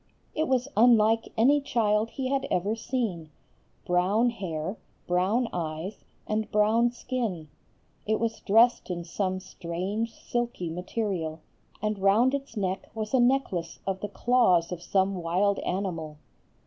It 0.33 0.47
was 0.47 0.67
unlike 0.75 1.31
any 1.37 1.61
child 1.61 2.09
he 2.09 2.29
had 2.29 2.47
ever 2.49 2.75
seen: 2.75 3.29
brown 3.85 4.31
hair, 4.31 4.77
brown 5.05 5.47
eyes, 5.53 6.03
and 6.25 6.49
brown 6.49 6.89
skin. 6.91 7.49
It 8.07 8.19
was 8.19 8.39
dressed 8.39 8.89
in 8.89 9.03
some 9.03 9.39
strange 9.39 10.11
silky 10.11 10.71
material, 10.71 11.41
and 11.83 11.99
round 11.99 12.33
its 12.33 12.57
neck 12.57 12.89
was 12.95 13.13
a 13.13 13.19
necklace 13.19 13.77
of 13.85 13.99
the 13.99 14.09
claws 14.09 14.71
of 14.71 14.81
some 14.81 15.21
wild 15.21 15.59
animal. 15.59 16.17